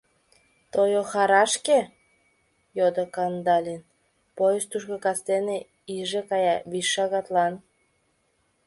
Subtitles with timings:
[0.73, 1.79] —Тойохарашке?—
[2.77, 3.81] йодо Кандалин,—
[4.37, 5.57] Поезд тушко кастене
[5.95, 7.53] иже кая, вич шагатлан.